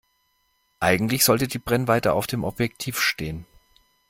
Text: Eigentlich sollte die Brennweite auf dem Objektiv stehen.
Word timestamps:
Eigentlich 0.79 1.23
sollte 1.23 1.47
die 1.47 1.59
Brennweite 1.59 2.13
auf 2.13 2.25
dem 2.25 2.43
Objektiv 2.43 2.99
stehen. 2.99 3.45